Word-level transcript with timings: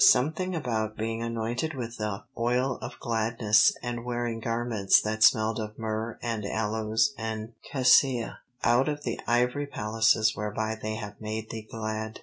Something 0.03 0.55
about 0.55 0.97
being 0.97 1.21
anointed 1.21 1.75
with 1.75 1.97
the 1.97 2.23
"oil 2.35 2.79
of 2.81 2.99
gladness" 2.99 3.71
and 3.83 4.03
wearing 4.03 4.39
garments 4.39 4.99
that 5.01 5.21
smelled 5.21 5.59
of 5.59 5.77
myrrh 5.77 6.17
and 6.23 6.43
aloes 6.43 7.13
and 7.19 7.53
cassia 7.71 8.39
"out 8.63 8.89
of 8.89 9.03
the 9.03 9.19
ivory 9.27 9.67
palaces 9.67 10.35
whereby 10.35 10.73
they 10.73 10.95
have 10.95 11.21
made 11.21 11.51
thee 11.51 11.67
glad." 11.69 12.19